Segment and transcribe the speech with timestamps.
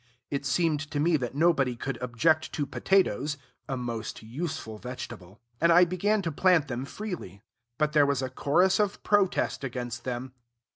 [0.31, 3.37] It seemed to me that nobody could object to potatoes
[3.69, 7.43] (a most useful vegetable); and I began to plant them freely.
[7.77, 10.33] But there was a chorus of protest against them.